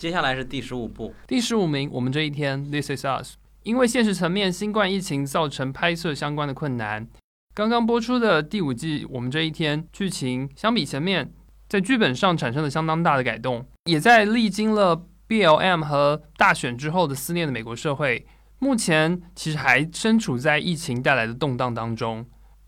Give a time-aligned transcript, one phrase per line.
[0.00, 7.06] 接下来是第十五部，第十五名，我们这一天《This Is Us》，因为现实层面新冠疫情造成拍摄相关的困难，
[7.54, 11.30] 刚刚播出的第五季《我们这一天》剧情相比前面，
[11.68, 18.26] 在剧本上产生了相当大的改动，也在历经了 BLM 和大选之后的思念的美国社会，
[18.58, 22.24] 目前其实还身处在疫情带来的动荡当中。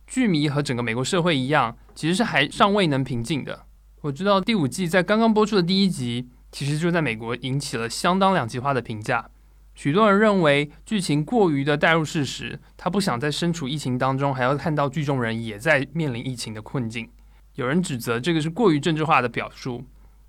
[0.06, 3.64] 剧迷和整个美国社会一样，其实是还尚未能平静的。
[4.02, 9.28] 我知道第五季在刚刚播出的第一集，其实就在美国引起了相当两极化的评价。
[9.74, 17.08] 许多人认为剧情过于的带入事实，他不想在身处疫情当中，还要看到剧中人也在面临疫情的困境。
[17.54, 19.82] 有人指责这个是过于政治化的表述，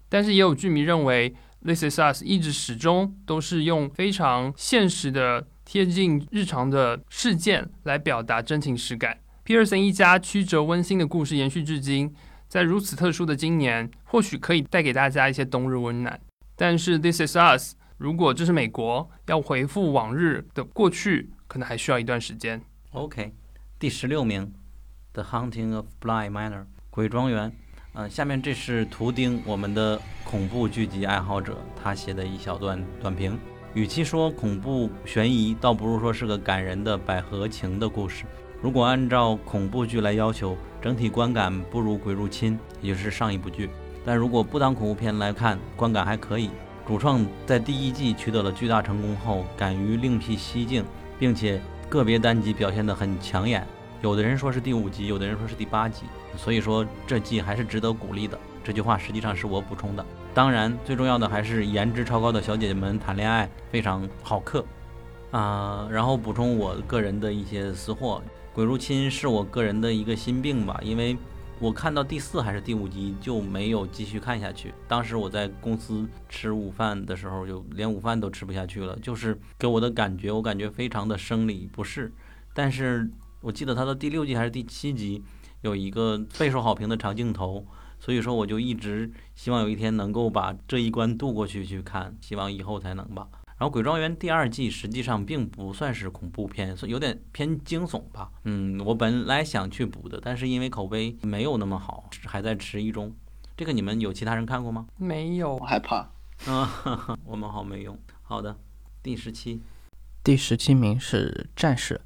[0.08, 1.30] 但是也有剧迷认为
[1.66, 9.20] 《This Is Us》一直始终都是用非常现实的、贴近日常的事件来表达真情实感。
[9.44, 12.14] 皮尔森一家曲折温馨的故事延续至今，
[12.54, 16.22] 在如此特殊的今年，或许可以带给大家一些冬日温暖。
[16.56, 22.62] 但是《This Is Us》，如果这是美国，要回复往日的过去，可能还需要一段时间。
[22.92, 23.34] OK，
[23.80, 24.46] 第十六名，
[25.14, 26.60] 《The Hunting of Bly Manor》
[26.92, 27.52] 鬼庄园。
[27.96, 33.36] 嗯，下面这是图钉，我们的恐怖剧集爱好者，他写的一小段短评。
[33.74, 38.26] 与其说恐怖悬疑，倒不如说是个感人的百合情的故事。
[38.64, 43.70] 如果按照恐怖剧来要求，整体观感不如《鬼入侵》，也就是上一部剧。
[44.06, 46.50] 但如果不当恐怖片来看，观感还可以。
[46.88, 50.86] 主创在第一季取得了巨大成功后，敢于另辟蹊径，
[51.20, 53.68] 并且个别单集表现得很抢眼。
[54.02, 56.04] 有的人说是第五集，有的人说是第八集，
[56.38, 58.40] 所以说这季还是值得鼓励的。
[58.64, 60.06] 这句话实际上是我补充的。
[60.34, 64.64] 当然，最重要的还是颜值超高的小姐姐们谈恋爱非常好磕
[65.32, 65.86] 啊。
[65.92, 68.22] 然后补充我个人的一些私货。
[68.54, 71.18] 鬼入侵是我个人的一个心病吧，因为
[71.60, 74.72] 我看到第四还是第五集就没有继续看下去。
[74.88, 82.14] 当时我在公司吃午饭的时候，就连午饭都吃不下去了，就是给我的感觉，我感觉非常的生理不适。
[82.54, 83.10] 但是
[83.42, 85.24] 我记得他的第六集还是第七集
[85.62, 87.66] 有一个备受好评的长镜头，
[88.00, 93.28] 所以说我就一直希望有一天能够把这一关渡过去去看，希望以后才能吧。
[93.58, 98.32] 然后《鬼庄园》第二季实际上并不算是恐怖片，所以有点偏惊悚吧。
[98.44, 103.16] 嗯，我本来想去补的，但是因为口碑没有那么好，还在迟疑中。
[103.56, 104.88] 这个你们有其他人看过吗？
[104.98, 106.10] 没有，我害怕。
[106.46, 107.98] 啊， 我们好没用。
[108.24, 108.58] 好的，
[109.02, 109.62] 第十七，
[110.24, 112.02] 第十七名是《战士》。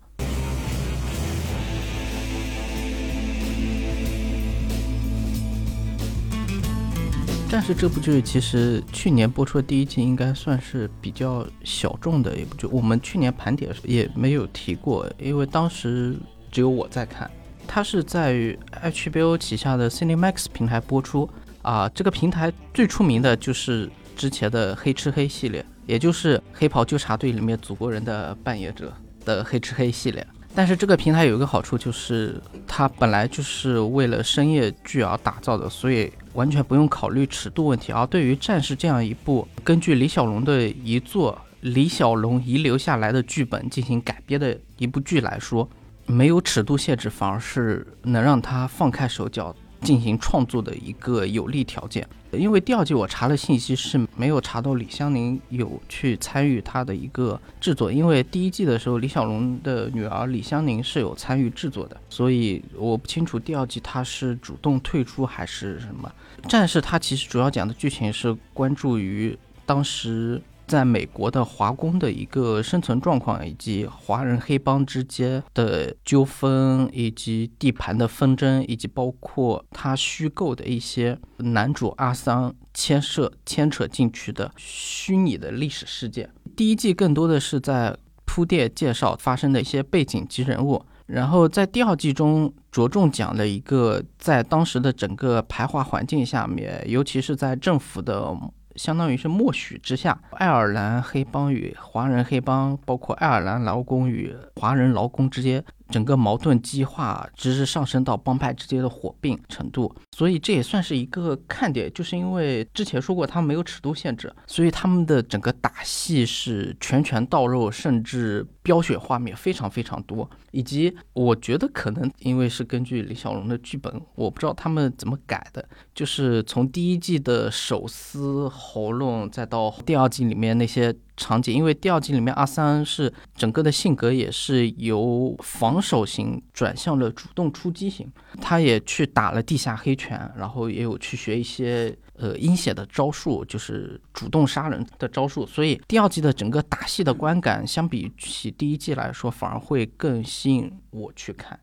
[7.59, 16.16] 但是这部剧其实去年播出的第一季应该算是比较小众的一部剧，我们去年盘点也没有提过，因为当时
[16.51, 17.28] 只有我在看。
[17.66, 21.28] 它是在 HBO 旗下的 Cinemax 平台播出
[21.63, 28.94] 啊，这个平台最出名的就是之前的黑吃黑系列，也就是黑袍纠察队里面祖国人的扮演者
[29.25, 30.23] 的黑吃黑系列。
[30.53, 37.92] 但是这个平台有一个好处，就是它本来就是为了深夜剧而打造的，所以完全不用考虑尺度问题。
[37.92, 45.68] 而对于《战士》这样一部根据李小龙的一作李小龙遗留下来的剧本进行改编的一部剧来说，
[46.06, 49.53] 没有尺度限制，反而是能让他放开手脚。
[49.81, 66.12] 进行创作的一个有利条件，因为第二季我查了信息是没有查到李香凝有去参与他的一个制作，因为第一季的时候李小龙的女儿李香凝是有参与制作的，所以我不清楚第二季他是主动退出还是什么。
[66.48, 70.42] 战士他其实主要讲的剧情是关注于当时。
[70.68, 86.30] 在美国的华工的一个生存状况，以及华人黑帮之间的纠纷，以及地盘的纷争，以及包括他虚构的一些男主阿桑牵涉牵扯进去的虚拟的历史事件。
[86.58, 87.96] 第一季更多的是在
[88.26, 98.31] 铺垫介绍发生的一些背景及人物，然后在第二季中着重讲了一个在当时的整个排华环境下面，尤其是在政府的。
[98.75, 105.66] 相当于是默许之下，爱尔兰黑帮与华人黑帮，包括爱尔兰劳工与华人劳工之间。
[105.89, 111.91] 整个矛盾激化，直至上升到帮派之间的火并程度，所以这也算是一个看点。
[111.93, 120.29] 就是因为之前说过他们没有尺度限制，所以他们的整个打戏是拳拳到肉，甚至飙血画面非常非常多。
[120.51, 130.95] 以及我觉得可能因为是根据李小龙的剧本，我不知道他们怎么改的，就是从第一季的手撕喉咙，再到第二季里面那些。
[131.17, 138.09] 场景，因为第二季里面阿三是整个的性格也是由防守型转向了主动出击型，
[138.40, 151.59] 他也去打了地下黑拳，然后也有去学一些呃阴险的招数，就是主动杀人的招数，所以第二季的整个打戏的观感，相比起第一季来说，反而会更吸引我去看。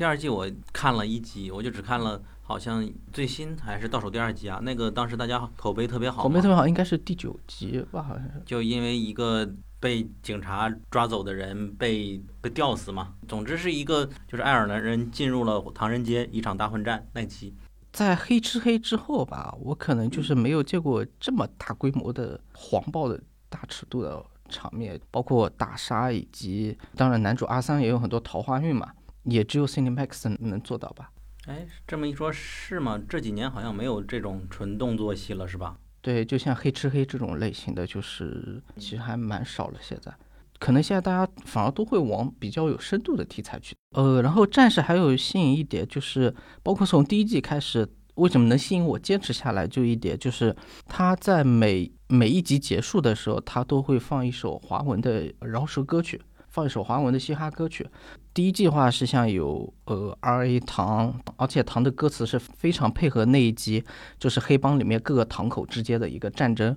[0.00, 8.42] 第二季我看了一集，我就只看了好像最新还是倒数第二集啊，那个当时大家口碑特别好，口碑特别好，应该是第九集吧，好像是。
[8.46, 9.46] 就因为一个
[9.78, 17.54] 被警察抓走的人被被吊死嘛，总之是一个就是爱尔兰人进入了唐人街一场大混战那集。
[17.92, 23.20] 在黑吃黑之后吧，我可能就是没有见过这么大规模的黄暴的
[23.50, 28.90] 大尺度的场面，包括打杀以及当然男主阿三也有很多桃花运嘛。
[29.24, 31.10] 也只有 Cinemax 能做到吧？
[31.46, 33.00] 哎，这么一说，是吗？
[33.08, 35.76] 这几年好像没有这种纯动作戏了，是吧？
[36.02, 39.78] 对，就像黑吃黑这种类型的，就是其实还蛮少了。
[39.80, 40.14] 现在，
[40.58, 43.74] 可能现在大家反而都会往比较有深度的题材去。
[43.96, 49.66] 呃，然后战士还有吸引一点，就是包括从第一季开始，为什么能吸引我坚持下来？
[49.66, 50.54] 就一点，就是
[50.86, 56.20] 他在每每一集结束的时候，他都会放一首华文的饶舌歌曲。
[56.50, 57.88] 放一首华文的嘻哈歌曲。
[58.34, 60.60] 第一季的话是像有呃 R.A.
[60.60, 63.84] 唐，而且唐的歌词是非常配合那一集，
[64.18, 66.76] 就是黑帮里面各个堂口之间的一个战争。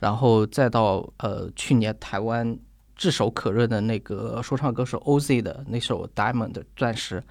[0.00, 2.56] 然后再到呃去年台湾
[2.94, 7.22] 炙手可热的那个说唱歌手 OZ 的那首 Diamond 的钻石。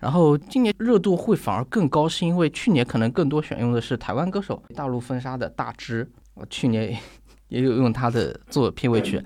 [0.00, 6.10] 然后今年热度会反而更高，是因为去年可能更多选用的是台湾歌手大陆封杀的大支。
[6.34, 6.98] 我去年。
[7.48, 9.16] 也有用他的做片尾曲，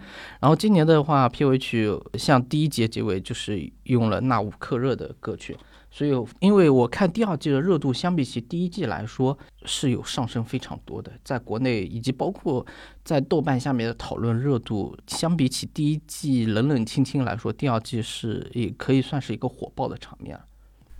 [0.40, 5.56] 然后今年的话，片尾曲像第一节结尾就是用了纳吾克热的歌曲，
[5.90, 12.64] 所以因为我看第二季的热度相比起第一季来说是有上升非常多的，在国内以及包括
[13.02, 20.38] 在豆瓣下面的讨论热度，相比起第一季冷冷清清来说，第二季是也可以算是一个火爆的场面。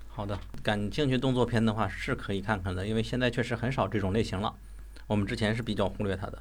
[0.09, 4.55] 好的，感兴趣动作片的话是可以看看的，因为现在确实很少这种类型了，
[5.07, 6.39] 我们之前是比较忽略它的。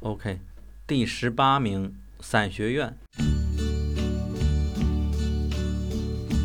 [0.00, 0.38] OK，
[0.86, 1.88] 第十八名
[2.20, 2.96] 《伞学院》，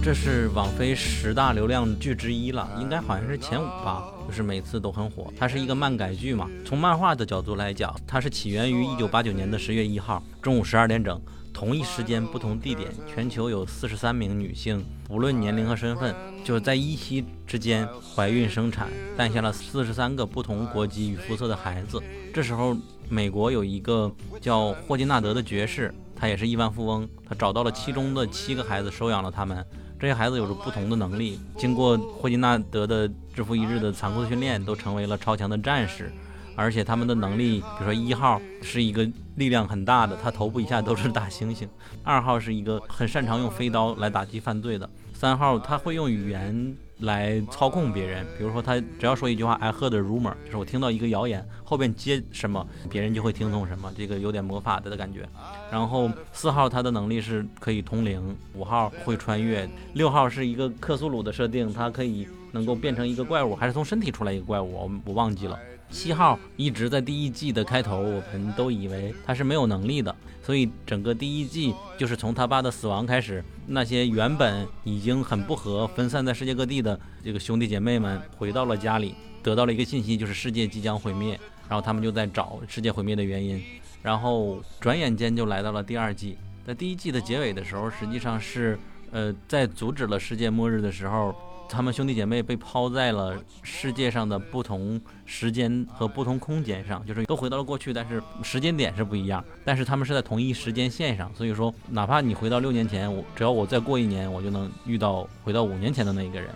[0.03, 5.31] 这是网飞十大流量剧之一了，应该好像是前五吧，就是每次都很火。
[5.37, 11.21] 它是一个漫改剧嘛，从漫画的角度来讲，它是起源于一九八九年的十月一号中午十二点整。
[11.53, 16.13] 同一时间，不同地点，全球有四十三名女性，不论年龄和身份，
[16.43, 22.01] 就在一夕之间怀孕生产，诞下了四十三个不同国籍与肤色的孩子。
[22.33, 22.75] 这时候，
[23.07, 24.11] 美国有一个
[24.41, 29.63] 叫霍金纳德的爵士，他也是亿万富翁，他找到了其中的七个孩子，收养了他们。
[29.99, 36.11] 这些孩子有着不同的能力，经过霍金纳德的日复一日的残酷训练，都成为了超强的战士。
[36.55, 41.67] 而且他们的能力，比如说一号是一个力量很大的，他头部以下都是大猩猩；
[42.03, 55.27] 二号是一个很擅长用飞刀来打击犯罪的；三号他会用语言来操控别人，比如说他只要说一句话，I heard rumor，就是我听到一个谣言，后边接什么，别人就会听从什么，这个有点魔法的感觉。
[55.71, 65.59] 然后四号他的能力是可以通灵，五号会穿越，六号是一个克苏鲁的设定，他可以能够变成一个怪物，还是从身体出来一个怪物，我我忘记了。
[65.93, 79.13] 七号一直在第一季的开头，我们都以为他是没有能力的，所以整个第一季就是从他爸的死亡开始，那些原本已经很不和、分散在世界各地的这个兄弟姐妹们回到了家里，
[79.43, 83.63] 得到了一个信息，就是世界即将毁灭，然后他们就在找世界毁灭的原因，
[84.01, 86.35] 然后转眼间就来到了第二季，
[86.65, 88.77] 在第一季的结尾的时候，实际上是
[89.11, 91.35] 呃在阻止了世界末日的时候。
[91.73, 99.43] 他们兄弟姐妹被抛在了世界上的不同时间和不同空间上，就是都回到了过去，但是时间点是不一样。
[99.65, 106.47] 但是他们是在同一时间线上，所以说哪怕你回到六年前，我只要我再过一年，我就能遇到回到五年前的那一个人。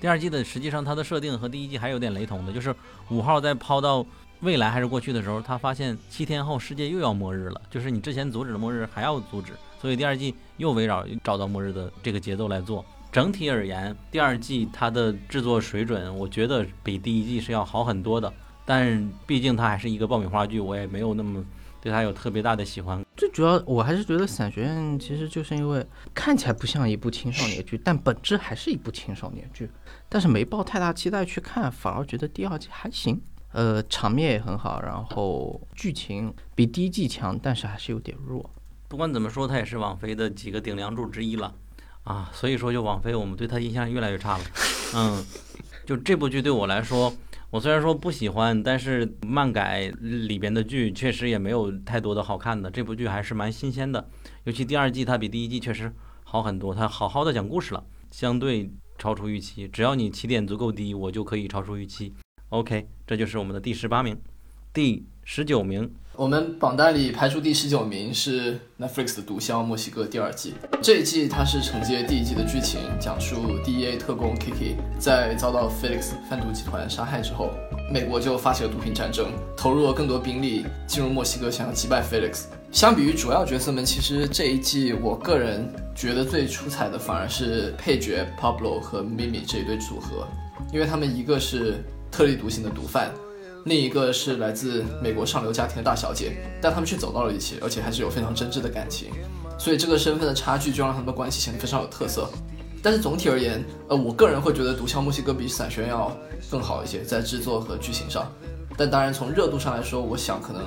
[0.00, 2.74] 第二季的实际上它的设定和第一季还有点雷同的，就是
[3.10, 4.04] 五号在抛到
[4.40, 12.82] 未来还是过去的时候，他发现七天后世界又要末日了，就是你之前阻止的末日还要阻止，所以第二季又围绕找到末日的这个节奏来做。
[13.12, 18.32] 整体而言，第二季它的制作水准，我觉得比第一季是要好很多的。
[18.64, 21.44] 但毕竟它还是一个爆米花剧，我也没有那么
[21.78, 23.04] 对它有特别大的喜欢。
[23.14, 29.70] 最主要，我还是觉得《伞学院》其实就是因为看起来不像一部青少年剧，但本质还是一部青少年剧。
[30.08, 33.20] 但是没抱太大期待去看，反而觉得第二季还行。
[33.52, 38.48] 呃，场面也很好，然后剧情比第一季强，但是还是有点弱。
[38.88, 41.52] 不管怎么说，它也是网飞的几个顶梁柱之一了。
[42.04, 44.44] 啊，所以说就王菲，我们对他印象越来越差了。
[44.94, 45.24] 嗯，
[45.86, 47.14] 就这部剧对我来说，
[47.50, 52.68] 我虽然说不喜欢，但是漫改里边的剧确实也没有太多的好看的。
[52.70, 54.08] 这部剧还是蛮新鲜的，
[54.44, 55.92] 尤其第二季它比第一季确实
[56.24, 58.68] 好很多，它好好的讲故事了，相对
[58.98, 59.68] 超出预期。
[59.68, 62.12] 只要你起点足够低，我就可以超出预期。
[62.48, 64.20] OK，这就是我们的第十八名，
[64.72, 65.88] 第十九名。
[66.14, 70.52] 我们榜单里排出第十九名是 Netflix 的《毒枭：墨西哥》第二季。
[70.82, 77.48] 这一季它是承接第一季的剧情，讲述 DEA 特工 Kiki 在遭到 Felix 贩毒集团杀害之后，
[77.90, 82.42] 美国就发起了毒品战争，投入了更多兵力进入墨西哥，想要击败 Felix。
[82.70, 90.28] 相比于主要角色们，其实这一季我个人觉得最出彩的反而是配角 Pablo 和 Mimi 这一对组合，
[90.74, 93.10] 因为他们一个是特立独行的毒贩。
[93.64, 99.10] 另一个是来自美国上流家庭的大小姐，但他们却走到了一起，而且还是有非常真挚的感情，
[99.58, 102.28] 所以这个身份的差距就让他们的关系显得非常有特色。
[102.82, 106.10] 但是总体而言，呃，我个人会觉得《毒枭墨西哥》比《伞学院》要
[106.50, 108.30] 更好一些，在制作和剧情上。
[108.76, 110.62] 但当然从热度上来说，我想可能《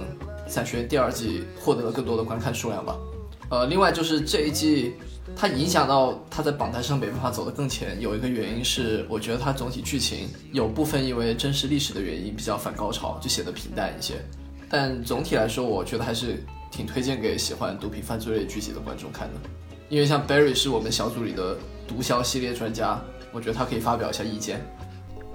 [0.48, 2.96] 伞学院》第二季获得了更多的观看数量吧。
[3.50, 4.94] 呃，另外就是这一季。
[5.36, 14.16] 它影响到它在榜单上没办法走得更前，有一个原因是，我觉得它总体剧情有部分因为真实历史的原因比较反高潮，就显得平淡一些。
[14.70, 19.40] 但总体来说，我觉得还是挺推荐给喜欢毒品犯罪类剧集的观众看的。
[19.90, 21.56] 因为像 Barry 是我们小组里的
[21.88, 23.00] 毒枭系列专家，
[23.32, 24.60] 我觉得他可以发表一下意见。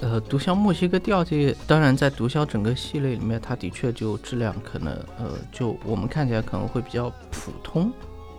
[0.01, 7.93] 呃，毒枭墨西哥第二季，当然在毒枭整个系列里面，它的确就质量可能，呃，就我们看起来可能会比较普通。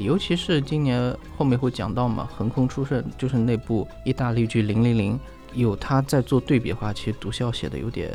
[0.03, 5.13] 尤其是今年后面会讲到嘛，横空出世就是那部意大利剧《零零零》，
[5.53, 8.11] 有他在做对比的话，其实《毒枭》写的有点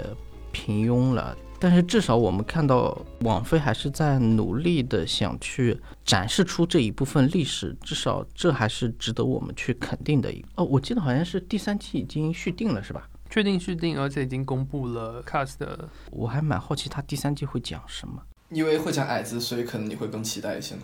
[0.53, 1.37] 平庸了。
[1.59, 5.75] 但是至少我们看到网飞还是在努力的想去
[6.05, 10.45] 展示出这一部分历史，至少这还是值得我们去肯定的一。
[10.57, 13.09] 哦，我记得好像是第三期已经续订了，是吧？
[13.31, 15.57] 确定续订，而且已经公布了 cast。
[16.11, 20.83] 我还蛮好奇他第三季会讲什么，因为会讲矮子，所以可能你会更期待一些呢。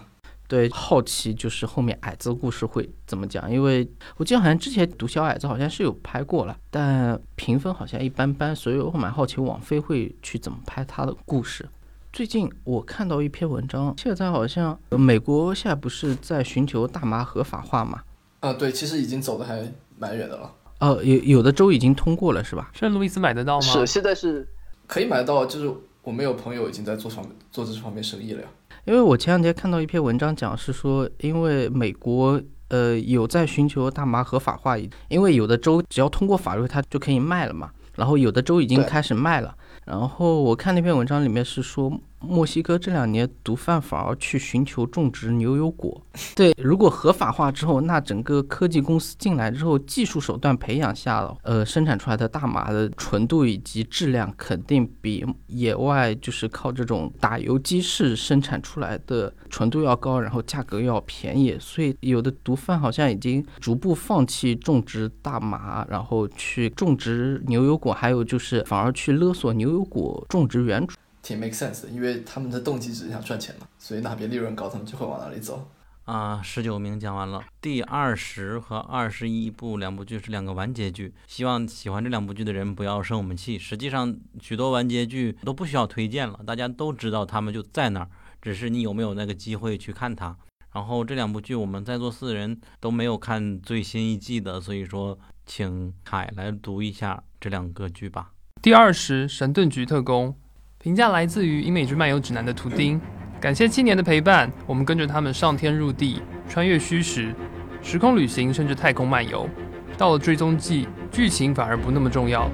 [0.53, 3.51] 对，好奇就是后面矮子故事会怎么讲？
[3.51, 11.67] 因为我记得好像之前《毒枭矮子》好像是有拍过了，但评分好像一般般，所以我蛮好奇网飞会去怎么拍他的故事。
[12.13, 18.03] 最近我看到一篇文章，现在好像美国现在不是在寻求大麻合法化嘛？
[18.41, 19.67] 啊，对，其实已经走的还
[19.99, 20.55] 蛮远的了。
[20.81, 22.71] 哦，有有的州已经通过了，是吧？
[22.75, 23.67] 圣路易斯买得到吗？
[23.67, 24.47] 是，现在是
[24.87, 28.49] 可以买到，就是我们有朋友已经在做上做这方面生意了呀。
[28.85, 34.77] 因为我前两天看到一篇文章，讲是说，因为美国呃有在寻求大麻合法化，
[35.09, 39.55] 因为有的州只要通过法律，它就可以卖了嘛，然后有的州已经开始卖了。
[39.85, 41.93] 然后我看那篇文章里面是说。
[42.23, 46.01] 墨西哥这两年毒贩反而去寻求种植牛油果。
[46.35, 61.57] 对，如果合法化之后，那整个科技公司进来之后，技术手段培养下了，呃，生产出来的大麻的纯度以及质量肯定比野外就是靠这种打油机式生产出来的纯度要高，然后价格要便宜。
[61.59, 70.95] 所以有的毒贩好像已经逐步放弃种植大麻，然后去种植牛油果，还有就是反而去勒索牛油果种植园主。
[71.23, 75.71] 挺 make sense 的，因为他们的动机只是想赚钱嘛，所以哪边利润高，他们就会往哪里走。
[76.05, 83.57] 啊，十九名讲完了，第二十和二十一部两部剧是两个完结剧，希望喜欢这两部剧的人不要生我们气。
[83.57, 88.09] 实际上，许多完结剧都不需要推荐了，大家都知道他们就在那儿，
[88.43, 90.37] 只是你有没有那个机会去看它。
[90.73, 98.33] 然后这两部剧我们在座四人都没有看最新一季的，所以说请凯来读一下这两个剧吧。
[98.61, 100.37] 第二十，神盾局特工。
[100.83, 103.01] 评价来自于《英美剧漫游指南》的图钉，
[103.41, 107.33] 感谢七年的陪伴，我们跟着他们上天入地，穿越虚实、
[107.81, 109.49] 时空旅行，甚至太空漫游。
[109.97, 112.51] 到了追踪季，剧情反而不那么重要。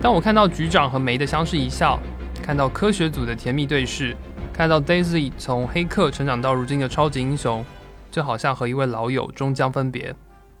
[0.00, 1.98] 当我看到局长和梅的相视一笑，
[2.40, 4.16] 看到科学组的甜蜜对视，
[4.52, 7.64] 看到 Daisy 从黑客成长到如今的超级英雄，
[8.12, 10.14] 就好像和一位老友终将分别。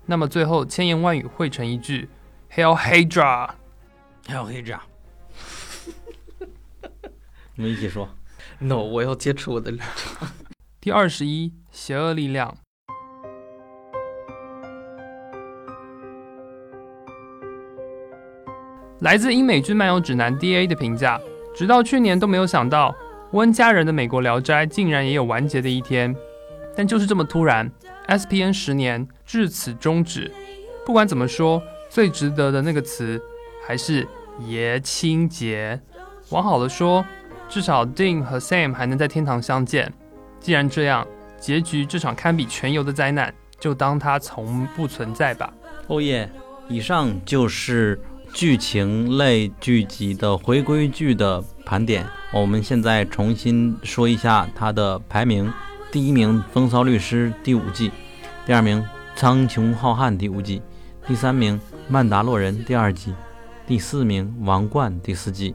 [0.06, 2.08] 那么最后千言万语汇成一句
[2.52, 4.80] ：Hail Hydra，Hell Hydra！
[7.54, 8.08] 我们一起说
[8.60, 10.26] ，No，我要坚持我的立场。
[10.80, 12.56] 第二十一，邪恶力量。
[19.00, 21.20] 来自英美剧漫游指南 D.A 的评价，
[21.54, 22.94] 直到去年都没有想到，
[23.32, 26.16] 温家人的美国聊斋竟然也有完结的一天。
[26.74, 27.70] 但就是这么突然
[28.06, 30.32] ，S.P.N 十年至此终止。
[30.86, 33.20] 不管怎么说，最值得的那个词
[33.66, 34.08] 还是
[34.46, 35.78] 爷青结。
[36.30, 37.04] 往好了说。
[37.52, 39.92] 至少 Dean 和 Sam 还能在天堂相见。
[40.40, 41.06] 既然这样，
[41.38, 45.52] 结局这场堪比全游的灾难，就当它从不存在吧。
[45.86, 46.30] 哦耶！
[46.66, 48.00] 以上就是
[48.32, 52.06] 剧情类剧集的回归剧的盘点。
[52.32, 55.52] 我们现在重新说一下它的排名：
[55.90, 57.92] 第一名《风骚律师》第五季，
[58.46, 58.80] 第二名
[59.14, 60.62] 《苍穹浩瀚》第五季，
[61.06, 63.14] 第三名《曼达洛人》第二季，
[63.66, 65.54] 第四名《王冠》第四季，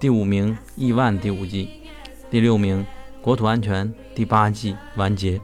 [0.00, 1.68] 第五名《亿万》第五季，
[2.30, 2.82] 第六名
[3.22, 5.38] 《国土安全》第八季完结，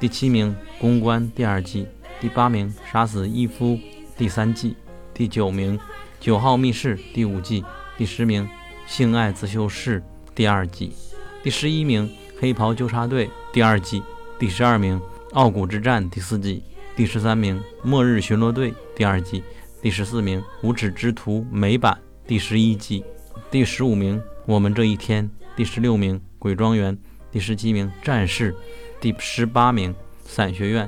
[0.00, 1.86] 第七名《公关》第二季，
[2.18, 3.76] 第八名《杀死伊夫》
[4.16, 4.74] 第三季，
[5.12, 5.78] 第九名
[6.18, 7.62] 《九号密室》第五季，
[7.98, 8.44] 第十名
[8.86, 10.00] 《性爱自修室》
[10.34, 10.94] 第二季，
[11.42, 12.08] 第十一名
[12.40, 14.02] 《黑袍纠察队》第二季，
[14.38, 14.98] 第十二名
[15.34, 16.62] 《傲骨之战》第四季，
[16.96, 19.44] 第十三名《末日巡逻队》第二季。
[19.82, 23.04] 第十四名《无耻之徒》美版第十一季，
[23.52, 26.96] 第十五名《我们这一天》，第十六名《鬼庄园》，
[27.30, 28.50] 第十七名《战士》，
[28.98, 29.92] 第十八名
[30.24, 30.86] 《伞学院》，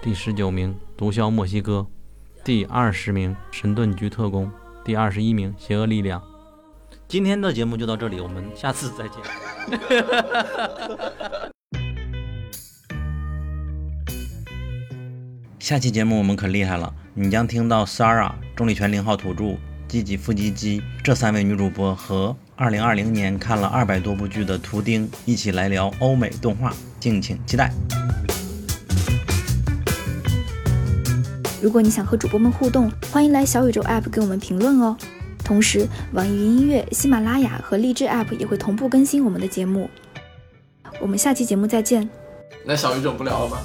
[0.00, 1.84] 第十九名《毒枭墨西哥》，
[2.44, 4.46] 第二十名《神盾局特工》，
[4.84, 6.20] 第二十一名《邪恶力量》。
[7.08, 9.18] 今天的节目就到这里，我们下次再见。
[15.58, 19.56] 下期节目我们可厉害了，你将听到 Sarah、重力拳零号土著、
[19.94, 27.70] 积极腹肌肌这三位女主播和2020年看了二百多部剧的图钉一起来聊欧美动画，敬请期待。
[31.62, 34.96] 如果你想和主播们互动，欢迎来小宇宙 App 给我们评论哦。
[35.44, 39.88] 同时，网易云音乐、喜马拉雅和荔枝 App 也会同步更新我们的节目。
[40.98, 42.10] 我们下期节目再见。
[42.64, 43.62] 那小宇宙不聊了吧？